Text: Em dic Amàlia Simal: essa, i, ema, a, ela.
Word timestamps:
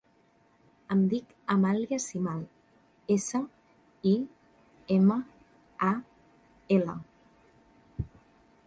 Em 0.93 1.01
dic 1.11 1.35
Amàlia 1.55 1.99
Simal: 2.05 2.41
essa, 3.17 3.43
i, 4.13 4.15
ema, 4.97 5.21
a, 5.93 5.93
ela. 6.81 6.99